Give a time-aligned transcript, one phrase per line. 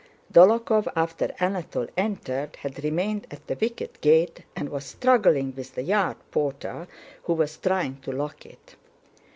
[0.33, 5.83] Dólokhov, after Anatole entered, had remained at the wicket gate and was struggling with the
[5.83, 6.87] yard porter
[7.25, 8.75] who was trying to lock it.